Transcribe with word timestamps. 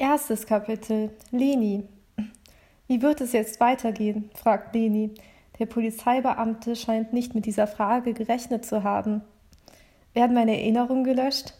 Erstes 0.00 0.46
Kapitel. 0.46 1.10
Leni. 1.30 1.86
Wie 2.86 3.02
wird 3.02 3.20
es 3.20 3.34
jetzt 3.34 3.60
weitergehen? 3.60 4.30
fragt 4.34 4.74
Leni. 4.74 5.12
Der 5.58 5.66
Polizeibeamte 5.66 6.74
scheint 6.74 7.12
nicht 7.12 7.34
mit 7.34 7.44
dieser 7.44 7.66
Frage 7.66 8.14
gerechnet 8.14 8.64
zu 8.64 8.82
haben. 8.82 9.20
Werden 10.14 10.32
meine 10.32 10.56
Erinnerungen 10.58 11.04
gelöscht? 11.04 11.52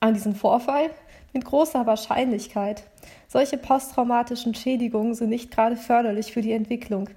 An 0.00 0.12
diesen 0.12 0.34
Vorfall? 0.34 0.90
Mit 1.32 1.46
großer 1.46 1.86
Wahrscheinlichkeit. 1.86 2.82
Solche 3.26 3.56
posttraumatischen 3.56 4.54
Schädigungen 4.54 5.14
sind 5.14 5.30
nicht 5.30 5.50
gerade 5.50 5.76
förderlich 5.76 6.30
für 6.30 6.42
die 6.42 6.52
Entwicklung. 6.52 7.08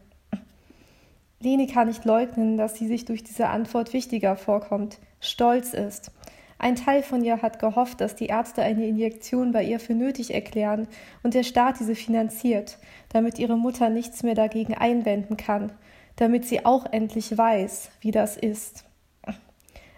Leni 1.42 1.68
kann 1.68 1.90
nicht 1.90 2.06
leugnen, 2.06 2.56
dass 2.56 2.78
sie 2.78 2.88
sich 2.88 3.04
durch 3.04 3.26
diese 3.26 3.50
Antwort 3.50 3.92
wichtiger 3.92 4.38
vorkommt, 4.38 5.00
stolz 5.20 5.74
ist. 5.74 6.12
Ein 6.58 6.76
Teil 6.76 7.04
von 7.04 7.24
ihr 7.24 7.42
hat 7.42 7.60
gehofft, 7.60 8.00
dass 8.00 8.16
die 8.16 8.28
Ärzte 8.28 8.62
eine 8.62 8.88
Injektion 8.88 9.52
bei 9.52 9.64
ihr 9.64 9.80
für 9.80 9.94
nötig 9.94 10.34
erklären 10.34 10.88
und 11.22 11.34
der 11.34 11.44
Staat 11.44 11.80
diese 11.80 11.96
finanziert, 11.96 12.78
damit 13.10 13.40
ihre 13.40 13.58
Mutter 13.58 13.90
nichts 13.90 14.24
mehr 14.24 14.36
dagegen 14.36 14.74
einwenden 14.74 15.36
kann, 15.38 15.72
damit 16.16 16.46
sie 16.46 16.66
auch 16.66 16.86
endlich 16.92 17.38
weiß, 17.38 17.92
wie 18.00 18.12
das 18.12 18.38
ist. 18.38 18.86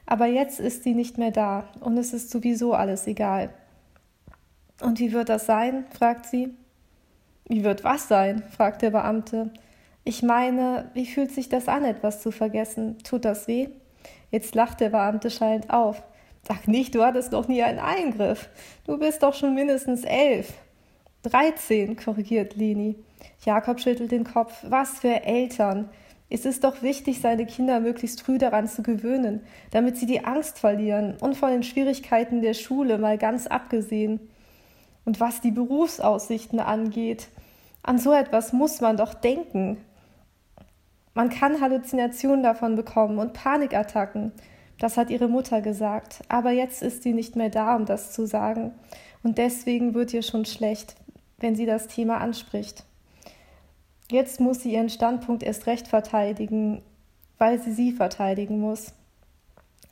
Aber 0.08 0.26
jetzt 0.26 0.60
ist 0.60 0.84
sie 0.84 0.96
nicht 0.96 1.18
mehr 1.18 1.32
da 1.32 1.70
und 1.80 1.98
es 1.98 2.14
ist 2.14 2.32
sowieso 2.32 2.74
alles 2.74 3.06
egal. 3.08 3.50
Und 4.82 5.00
wie 5.00 5.12
wird 5.12 5.30
das 5.30 5.46
sein? 5.46 5.86
fragt 5.92 6.26
sie. 6.26 6.54
Wie 7.48 7.64
wird 7.64 7.84
was 7.84 8.08
sein? 8.08 8.44
fragt 8.50 8.82
der 8.82 8.92
Beamte. 8.92 9.52
Ich 10.04 10.24
meine, 10.24 10.90
wie 10.94 11.06
fühlt 11.06 11.32
sich 11.32 11.50
das 11.50 11.68
an, 11.68 11.84
etwas 11.84 12.22
zu 12.22 12.32
vergessen? 12.32 12.98
Tut 13.04 13.26
das 13.26 13.48
weh? 13.48 13.70
Jetzt 14.32 14.56
lacht 14.56 14.80
der 14.80 14.90
Beamte 14.90 15.30
schallend 15.30 15.70
auf. 15.70 16.02
Sag 16.48 16.68
nicht, 16.68 16.96
du 16.96 17.04
hattest 17.04 17.34
noch 17.34 17.50
nie 17.50 17.62
einen 17.62 17.80
Eingriff. 17.80 18.50
Du 18.86 18.98
bist 18.98 19.22
doch 19.22 19.34
schon 19.34 19.54
mindestens 19.54 20.06
elf. 20.06 20.54
Dreizehn, 21.24 21.98
korrigiert 21.98 22.56
Leni. 22.56 22.96
Jakob 23.44 23.82
schüttelt 23.82 24.12
den 24.12 24.24
Kopf. 24.24 24.64
Was 24.64 25.00
für 25.00 25.24
Eltern. 25.24 25.90
Es 26.30 26.46
ist 26.46 26.64
doch 26.64 26.82
wichtig, 26.82 27.20
seine 27.20 27.46
Kinder 27.46 27.82
möglichst 27.82 28.22
früh 28.22 28.38
daran 28.38 28.68
zu 28.68 28.82
gewöhnen, 28.82 29.42
damit 29.72 29.98
sie 29.98 30.06
die 30.06 30.24
Angst 30.24 30.60
verlieren 30.60 31.18
und 31.20 31.36
von 31.36 31.52
den 31.52 31.64
Schwierigkeiten 31.64 32.42
der 32.42 32.54
Schule 32.54 32.98
mal 32.98 33.18
ganz 33.18 33.48
abgesehen. 33.48 34.20
Und 35.04 35.20
was 35.20 35.42
die 35.42 35.52
Berufsaussichten 35.52 36.60
angeht, 36.60 37.28
an 37.84 37.98
so 37.98 38.14
etwas 38.14 38.54
muss 38.54 38.80
man 38.80 38.96
doch 38.96 39.14
denken. 39.14 39.78
Man 41.14 41.30
kann 41.30 41.60
Halluzinationen 41.60 42.44
davon 42.44 42.76
bekommen 42.76 43.18
und 43.20 43.34
Panikattacken. 43.34 44.32
Das 44.80 44.98
hat 44.98 45.10
ihre 45.10 45.28
Mutter 45.28 45.62
gesagt. 45.62 46.22
Aber 46.30 46.52
jetzt 46.52 46.82
ist 46.82 47.04
sie 47.04 47.14
nicht 47.14 47.36
mehr 47.36 47.50
da, 47.50 47.76
um 47.76 47.86
das 47.86 48.12
zu 48.12 48.26
sagen. 48.26 48.74
Und 49.24 49.38
deswegen 49.38 49.94
wird 49.94 50.14
ihr 50.14 50.22
schon 50.22 50.46
schlecht, 50.46 50.96
wenn 51.40 51.56
sie 51.56 51.66
das 51.66 51.88
Thema 51.88 52.18
anspricht. 52.20 52.84
Jetzt 54.10 54.40
muss 54.40 54.62
sie 54.62 54.74
ihren 54.74 54.90
Standpunkt 54.90 55.44
erst 55.44 55.68
recht 55.68 55.88
verteidigen, 55.88 56.82
weil 57.38 57.60
sie 57.60 57.74
sie 57.74 57.92
verteidigen 57.92 58.60
muss. 58.60 58.94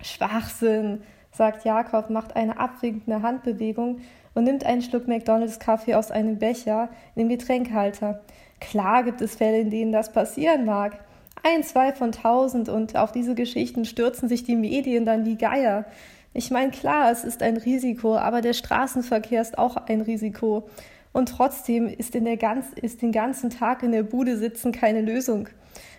Schwachsinn, 0.02 1.04
sagt 1.32 1.66
Jakob, 1.66 2.10
macht 2.10 2.36
eine 2.36 2.60
abwinkende 2.60 3.22
Handbewegung 3.22 4.00
und 4.34 4.46
nimmt 4.46 4.66
einen 4.66 4.82
Schluck 4.82 5.08
McDonalds 5.08 5.60
Kaffee 5.60 5.96
aus 5.96 6.12
einem 6.12 6.40
Becher 6.40 6.90
in 7.16 7.28
dem 7.28 7.30
Getränkhalter. 7.30 8.22
Klar 8.62 9.04
gibt 9.04 9.22
es 9.22 9.36
Fälle, 9.36 9.60
in 9.60 9.70
denen 9.70 9.92
das 9.92 10.14
passieren 10.14 10.66
mag 10.66 11.05
ein, 11.46 11.64
zwei 11.64 11.94
von 11.94 12.12
tausend 12.12 12.70
und 12.70 12.96
auf 12.96 13.12
diese 13.12 13.36
Geschichten 13.36 13.86
stürzen 13.86 14.28
sich 14.28 14.44
die 14.44 14.56
Medien 14.56 15.06
dann 15.06 15.26
wie 15.26 15.38
Geier. 15.38 15.86
Ich 16.34 16.50
meine, 16.50 16.72
klar, 16.72 17.12
es 17.12 17.24
ist 17.24 17.44
ein 17.44 17.56
Risiko, 17.56 18.18
aber 18.18 18.42
der 18.42 18.54
Straßenverkehr 18.54 19.42
ist 19.42 19.58
auch 19.58 19.78
ein 19.78 20.02
Risiko. 20.02 20.68
Und 21.14 21.30
trotzdem 21.30 21.88
ist, 21.88 22.16
in 22.16 22.26
der 22.26 22.38
ganz, 22.38 22.74
ist 22.74 23.04
den 23.04 23.12
ganzen 23.12 23.52
Tag 23.52 23.84
in 23.84 23.92
der 23.92 24.04
Bude 24.04 24.38
sitzen 24.38 24.72
keine 24.72 25.02
Lösung. 25.02 25.48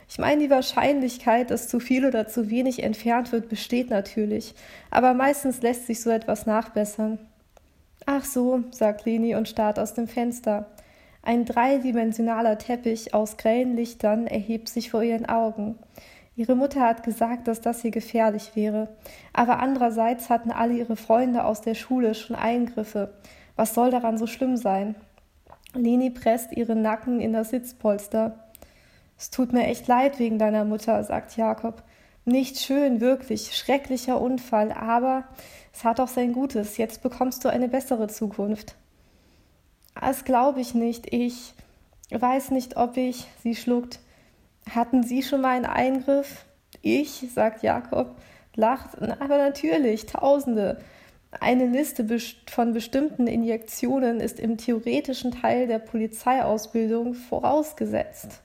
Ich 0.08 0.18
meine, 0.18 0.42
die 0.42 0.50
Wahrscheinlichkeit, 0.50 1.50
dass 1.50 1.68
zu 1.68 1.78
viel 1.80 2.04
oder 2.04 2.26
zu 2.26 2.50
wenig 2.50 2.82
entfernt 2.82 3.32
wird, 3.32 3.48
besteht 3.48 3.88
natürlich. 3.88 4.54
Aber 4.90 5.14
meistens 5.14 5.62
lässt 5.62 5.86
sich 5.86 6.00
so 6.00 6.10
etwas 6.10 6.46
nachbessern. 6.46 7.18
Ach 8.04 8.24
so, 8.24 8.64
sagt 8.72 9.04
Leni 9.04 9.36
und 9.36 9.48
starrt 9.48 9.78
aus 9.78 9.94
dem 9.94 10.08
Fenster. 10.08 10.66
Ein 11.26 11.44
dreidimensionaler 11.44 12.56
Teppich 12.56 13.12
aus 13.12 13.36
grellen 13.36 13.74
Lichtern 13.74 14.28
erhebt 14.28 14.68
sich 14.68 14.92
vor 14.92 15.02
ihren 15.02 15.26
Augen. 15.26 15.76
Ihre 16.36 16.54
Mutter 16.54 16.82
hat 16.82 17.02
gesagt, 17.02 17.48
dass 17.48 17.60
das 17.60 17.82
hier 17.82 17.90
gefährlich 17.90 18.52
wäre. 18.54 18.90
Aber 19.32 19.58
andererseits 19.58 20.30
hatten 20.30 20.52
alle 20.52 20.74
ihre 20.74 20.94
Freunde 20.94 21.42
aus 21.42 21.62
der 21.62 21.74
Schule 21.74 22.14
schon 22.14 22.36
Eingriffe. 22.36 23.12
Was 23.56 23.74
soll 23.74 23.90
daran 23.90 24.18
so 24.18 24.28
schlimm 24.28 24.56
sein? 24.56 24.94
Leni 25.74 26.10
presst 26.10 26.52
ihren 26.52 26.80
Nacken 26.80 27.20
in 27.20 27.32
das 27.32 27.50
Sitzpolster. 27.50 28.38
Es 29.18 29.30
tut 29.32 29.52
mir 29.52 29.66
echt 29.66 29.88
leid 29.88 30.20
wegen 30.20 30.38
deiner 30.38 30.64
Mutter, 30.64 31.02
sagt 31.02 31.36
Jakob. 31.36 31.82
Nicht 32.24 32.60
schön, 32.60 33.00
wirklich, 33.00 33.56
schrecklicher 33.56 34.20
Unfall, 34.20 34.70
aber 34.70 35.24
es 35.72 35.82
hat 35.82 35.98
auch 35.98 36.06
sein 36.06 36.32
Gutes. 36.32 36.76
Jetzt 36.76 37.02
bekommst 37.02 37.44
du 37.44 37.48
eine 37.48 37.66
bessere 37.66 38.06
Zukunft. 38.06 38.76
Das 40.00 40.24
glaube 40.24 40.60
ich 40.60 40.74
nicht. 40.74 41.12
Ich 41.12 41.54
weiß 42.10 42.50
nicht, 42.50 42.76
ob 42.76 42.96
ich. 42.96 43.26
Sie 43.42 43.56
schluckt. 43.56 44.00
Hatten 44.70 45.02
Sie 45.02 45.22
schon 45.22 45.40
mal 45.40 45.56
einen 45.56 45.66
Eingriff? 45.66 46.44
Ich, 46.82 47.26
sagt 47.32 47.62
Jakob, 47.62 48.16
lacht. 48.54 49.00
Aber 49.00 49.38
natürlich, 49.38 50.06
Tausende. 50.06 50.80
Eine 51.40 51.66
Liste 51.66 52.06
von 52.48 52.72
bestimmten 52.72 53.26
Injektionen 53.26 54.20
ist 54.20 54.40
im 54.40 54.56
theoretischen 54.56 55.32
Teil 55.32 55.66
der 55.66 55.80
Polizeiausbildung 55.80 57.14
vorausgesetzt. 57.14 58.40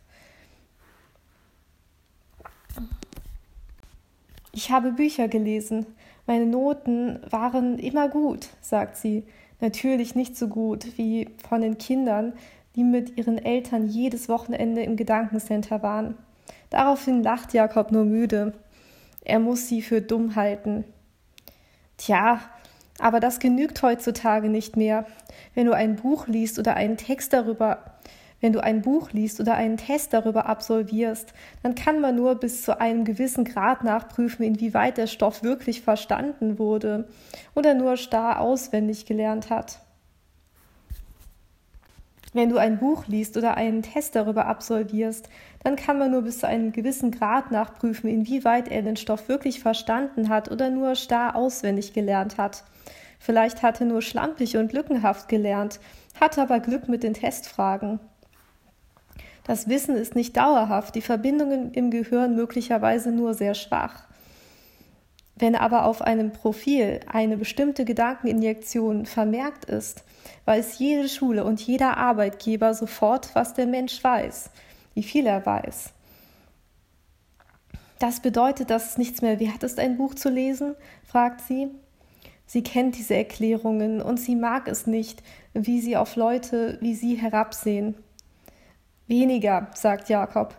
Ich 4.51 4.71
habe 4.71 4.91
Bücher 4.91 5.27
gelesen. 5.27 5.85
Meine 6.27 6.45
Noten 6.45 7.19
waren 7.29 7.79
immer 7.79 8.09
gut, 8.09 8.49
sagt 8.61 8.97
sie 8.97 9.23
natürlich 9.61 10.15
nicht 10.15 10.37
so 10.37 10.47
gut 10.47 10.97
wie 10.97 11.29
von 11.47 11.61
den 11.61 11.77
Kindern, 11.77 12.33
die 12.75 12.83
mit 12.83 13.17
ihren 13.17 13.37
Eltern 13.37 13.87
jedes 13.87 14.29
Wochenende 14.29 14.83
im 14.83 14.95
Gedankencenter 14.95 15.83
waren. 15.83 16.17
Daraufhin 16.69 17.23
lacht 17.23 17.53
Jakob 17.53 17.91
nur 17.91 18.05
müde. 18.05 18.53
Er 19.23 19.39
muss 19.39 19.67
sie 19.67 19.81
für 19.81 20.01
dumm 20.01 20.35
halten. 20.35 20.85
Tja, 21.97 22.39
aber 22.99 23.19
das 23.19 23.39
genügt 23.39 23.81
heutzutage 23.83 24.49
nicht 24.49 24.77
mehr. 24.77 25.05
Wenn 25.53 25.65
du 25.65 25.73
ein 25.73 25.95
Buch 25.95 26.27
liest 26.27 26.59
oder 26.59 26.75
einen 26.75 26.97
Text 26.97 27.33
darüber 27.33 27.90
wenn 28.41 28.53
du 28.53 28.61
ein 28.61 28.81
Buch 28.81 29.11
liest 29.11 29.39
oder 29.39 29.55
einen 29.55 29.77
Test 29.77 30.13
darüber 30.13 30.47
absolvierst, 30.47 31.33
dann 31.63 31.75
kann 31.75 32.01
man 32.01 32.15
nur 32.15 32.35
bis 32.35 32.63
zu 32.63 32.81
einem 32.81 33.05
gewissen 33.05 33.45
Grad 33.45 33.83
nachprüfen, 33.83 34.43
inwieweit 34.43 34.97
der 34.97 35.07
Stoff 35.07 35.43
wirklich 35.43 35.81
verstanden 35.81 36.59
wurde 36.59 37.07
oder 37.55 37.75
nur 37.75 37.97
starr 37.97 38.41
auswendig 38.41 39.05
gelernt 39.05 39.49
hat. 39.49 39.79
Wenn 42.33 42.49
du 42.49 42.57
ein 42.57 42.79
Buch 42.79 43.07
liest 43.07 43.35
oder 43.37 43.57
einen 43.57 43.81
Test 43.81 44.15
darüber 44.15 44.45
absolvierst, 44.45 45.29
dann 45.63 45.75
kann 45.75 45.99
man 45.99 46.11
nur 46.11 46.21
bis 46.21 46.39
zu 46.39 46.47
einem 46.47 46.71
gewissen 46.71 47.11
Grad 47.11 47.51
nachprüfen, 47.51 48.09
inwieweit 48.09 48.69
er 48.69 48.81
den 48.81 48.95
Stoff 48.95 49.27
wirklich 49.27 49.59
verstanden 49.59 50.29
hat 50.29 50.49
oder 50.49 50.69
nur 50.69 50.95
starr 50.95 51.35
auswendig 51.35 51.93
gelernt 51.93 52.37
hat. 52.37 52.63
Vielleicht 53.19 53.61
hat 53.61 53.81
er 53.81 53.85
nur 53.85 54.01
schlampig 54.01 54.57
und 54.57 54.71
lückenhaft 54.73 55.27
gelernt, 55.27 55.79
hatte 56.19 56.41
aber 56.41 56.59
Glück 56.59 56.87
mit 56.87 57.03
den 57.03 57.13
Testfragen. 57.13 57.99
Das 59.51 59.67
Wissen 59.67 59.97
ist 59.97 60.15
nicht 60.15 60.37
dauerhaft, 60.37 60.95
die 60.95 61.01
Verbindungen 61.01 61.73
im 61.73 61.91
Gehirn 61.91 62.37
möglicherweise 62.37 63.11
nur 63.11 63.33
sehr 63.33 63.53
schwach. 63.53 64.05
Wenn 65.35 65.57
aber 65.57 65.83
auf 65.83 66.01
einem 66.01 66.31
Profil 66.31 67.01
eine 67.11 67.35
bestimmte 67.35 67.83
Gedankeninjektion 67.83 69.05
vermerkt 69.05 69.65
ist, 69.65 70.05
weiß 70.45 70.79
jede 70.79 71.09
Schule 71.09 71.43
und 71.43 71.59
jeder 71.59 71.97
Arbeitgeber 71.97 72.73
sofort, 72.73 73.35
was 73.35 73.53
der 73.53 73.67
Mensch 73.67 74.01
weiß, 74.01 74.51
wie 74.93 75.03
viel 75.03 75.27
er 75.27 75.45
weiß. 75.45 75.89
Das 77.99 78.21
bedeutet, 78.21 78.69
dass 78.69 78.91
es 78.91 78.97
nichts 78.97 79.21
mehr 79.21 79.41
wert 79.41 79.63
ist, 79.63 79.79
ein 79.79 79.97
Buch 79.97 80.15
zu 80.15 80.29
lesen? 80.29 80.75
fragt 81.03 81.41
sie. 81.41 81.67
Sie 82.45 82.63
kennt 82.63 82.97
diese 82.97 83.15
Erklärungen 83.15 84.01
und 84.01 84.17
sie 84.17 84.37
mag 84.37 84.69
es 84.69 84.87
nicht, 84.87 85.21
wie 85.53 85.81
sie 85.81 85.97
auf 85.97 86.15
Leute 86.15 86.77
wie 86.79 86.95
sie 86.95 87.15
herabsehen. 87.15 87.95
Weniger, 89.11 89.67
sagt 89.73 90.07
Jakob. 90.07 90.55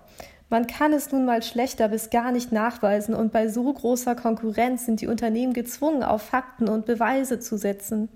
Man 0.50 0.66
kann 0.66 0.92
es 0.92 1.10
nun 1.10 1.24
mal 1.24 1.42
schlechter 1.42 1.88
bis 1.88 2.10
gar 2.10 2.32
nicht 2.32 2.52
nachweisen 2.52 3.14
und 3.14 3.32
bei 3.32 3.48
so 3.48 3.72
großer 3.72 4.14
Konkurrenz 4.14 4.84
sind 4.84 5.00
die 5.00 5.06
Unternehmen 5.06 5.54
gezwungen, 5.54 6.02
auf 6.02 6.20
Fakten 6.20 6.68
und 6.68 6.84
Beweise 6.84 7.40
zu 7.40 7.56
setzen. 7.56 8.10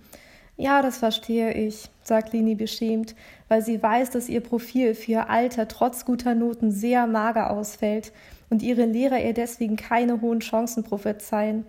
Ja, 0.58 0.82
das 0.82 0.98
verstehe 0.98 1.54
ich, 1.54 1.88
sagt 2.02 2.34
Lini 2.34 2.54
beschämt, 2.54 3.14
weil 3.48 3.62
sie 3.62 3.82
weiß, 3.82 4.10
dass 4.10 4.28
ihr 4.28 4.42
Profil 4.42 4.94
für 4.94 5.12
ihr 5.12 5.30
Alter 5.30 5.68
trotz 5.68 6.04
guter 6.04 6.34
Noten 6.34 6.70
sehr 6.70 7.06
mager 7.06 7.48
ausfällt. 7.48 8.12
Und 8.50 8.62
ihre 8.62 8.84
Lehrer 8.84 9.20
ihr 9.20 9.34
deswegen 9.34 9.76
keine 9.76 10.20
hohen 10.20 10.40
Chancen 10.40 10.84
prophezeien. 10.84 11.66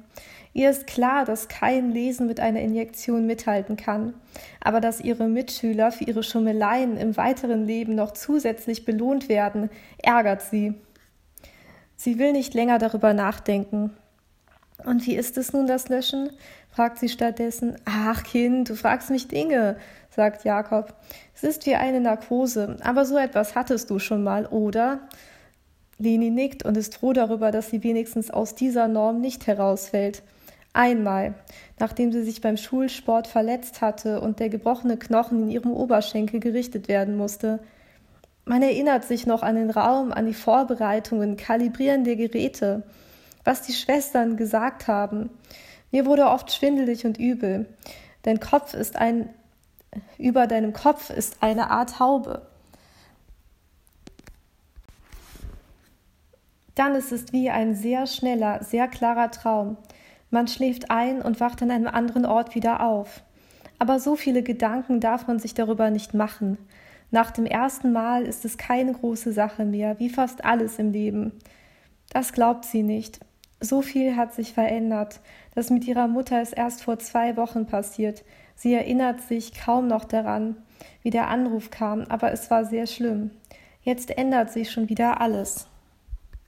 Ihr 0.54 0.70
ist 0.70 0.88
klar, 0.88 1.26
dass 1.26 1.50
kein 1.50 1.92
Lesen 1.92 2.26
mit 2.26 2.40
einer 2.40 2.62
Injektion 2.62 3.28
mithalten 3.28 3.78
kann, 3.78 4.14
aber 4.60 4.82
dass 4.82 5.02
ihre 5.02 5.28
Mitschüler 5.28 5.92
für 5.92 6.06
ihre 6.06 6.24
Schummeleien 6.24 6.98
im 6.98 7.16
weiteren 7.16 7.68
Leben 7.68 7.96
noch 7.96 8.12
zusätzlich 8.12 8.84
belohnt 8.84 9.30
werden, 9.30 9.70
ärgert 10.02 10.42
sie. 10.42 10.74
Sie 11.96 12.18
will 12.18 12.32
nicht 12.32 12.54
länger 12.54 12.80
darüber 12.80 13.14
nachdenken. 13.14 13.92
Und 14.84 15.06
wie 15.06 15.16
ist 15.16 15.38
es 15.38 15.54
nun 15.54 15.68
das 15.68 15.90
Löschen? 15.90 16.32
fragt 16.72 17.00
sie 17.00 17.10
stattdessen. 17.10 17.76
Ach 17.86 18.24
Kind, 18.24 18.70
du 18.70 18.76
fragst 18.76 19.10
mich 19.10 19.28
Dinge, 19.28 19.78
sagt 20.10 20.44
Jakob. 20.44 20.94
Es 21.36 21.44
ist 21.44 21.66
wie 21.66 21.76
eine 21.76 22.00
Narkose, 22.00 22.78
aber 22.84 23.06
so 23.06 23.18
etwas 23.18 23.56
hattest 23.56 23.90
du 23.90 23.98
schon 23.98 24.24
mal, 24.24 24.46
oder? 24.46 25.00
Leni 26.00 26.30
nickt 26.30 26.64
und 26.64 26.78
ist 26.78 26.96
froh 26.96 27.14
darüber, 27.14 27.52
dass 27.52 27.70
sie 27.70 27.84
wenigstens 27.84 28.30
aus 28.30 28.56
dieser 28.56 28.88
Norm 28.88 29.20
nicht 29.20 29.48
herausfällt. 29.48 30.22
Einmal, 30.74 31.34
nachdem 31.80 32.12
sie 32.12 32.24
sich 32.24 32.42
beim 32.42 32.56
Schulsport 32.56 33.26
verletzt 33.26 33.82
hatte 33.82 34.22
und 34.22 34.40
der 34.40 34.50
gebrochene 34.50 34.98
Knochen 34.98 35.44
in 35.44 35.50
ihrem 35.50 35.72
Oberschenkel 35.72 36.40
gerichtet 36.40 36.88
werden 36.88 37.18
musste. 37.18 37.60
Man 38.46 38.62
erinnert 38.62 39.04
sich 39.04 39.26
noch 39.26 39.42
an 39.42 39.56
den 39.56 39.72
Raum, 39.72 40.12
an 40.12 40.28
die 40.28 40.36
Vorbereitungen, 40.36 41.36
Kalibrieren 41.36 42.04
der 42.04 42.16
Geräte, 42.16 42.84
was 43.44 43.64
die 43.64 43.74
Schwestern 43.74 44.38
gesagt 44.38 44.88
haben. 44.88 45.32
Mir 45.92 46.06
wurde 46.06 46.28
oft 46.28 46.52
schwindelig 46.52 47.06
und 47.06 47.18
übel. 47.18 47.66
Dein 48.22 48.40
Kopf 48.40 48.74
ist 48.76 48.98
ein, 48.98 49.30
über 50.20 50.46
deinem 50.46 50.74
Kopf 50.74 51.10
ist 51.10 51.38
eine 51.42 51.72
Art 51.72 52.00
Haube. 52.00 52.44
Dann 56.78 56.94
ist 56.94 57.12
es 57.12 57.34
wie 57.34 57.50
ein 57.50 57.74
sehr 57.74 58.06
schneller, 58.06 58.64
sehr 58.64 58.88
klarer 58.88 59.32
Traum. 59.32 59.78
Man 60.30 60.48
schläft 60.48 60.92
ein 60.92 61.24
und 61.24 61.40
wacht 61.40 61.64
an 61.64 61.72
einem 61.72 61.88
anderen 61.88 62.24
Ort 62.24 62.54
wieder 62.54 62.86
auf. 62.86 63.24
Aber 63.80 64.00
so 64.00 64.16
viele 64.16 64.44
Gedanken 64.44 65.00
darf 65.00 65.26
man 65.26 65.40
sich 65.40 65.56
darüber 65.56 65.90
nicht 65.90 66.14
machen. 66.14 66.60
Nach 67.10 67.32
dem 67.32 67.48
ersten 67.48 67.92
Mal 67.94 68.28
ist 68.28 68.46
es 68.46 68.60
keine 68.60 68.94
große 68.94 69.32
Sache 69.32 69.66
mehr, 69.66 69.98
wie 69.98 70.10
fast 70.10 70.46
alles 70.46 70.78
im 70.78 70.92
Leben. 70.92 71.32
Das 72.14 72.32
glaubt 72.32 72.64
sie 72.64 72.84
nicht. 72.84 73.22
So 73.60 73.82
viel 73.82 74.16
hat 74.16 74.36
sich 74.36 74.54
verändert. 74.54 75.20
Das 75.56 75.72
mit 75.72 75.88
ihrer 75.88 76.08
Mutter 76.08 76.44
ist 76.44 76.54
erst 76.54 76.84
vor 76.84 77.00
zwei 77.00 77.38
Wochen 77.38 77.66
passiert. 77.66 78.24
Sie 78.56 78.76
erinnert 78.76 79.22
sich 79.22 79.60
kaum 79.60 79.88
noch 79.88 80.06
daran, 80.06 80.58
wie 81.02 81.10
der 81.10 81.28
Anruf 81.30 81.72
kam, 81.72 82.02
aber 82.04 82.32
es 82.32 82.52
war 82.52 82.66
sehr 82.66 82.86
schlimm. 82.86 83.32
Jetzt 83.82 84.16
ändert 84.16 84.52
sich 84.52 84.70
schon 84.70 84.90
wieder 84.90 85.22
alles. 85.22 85.68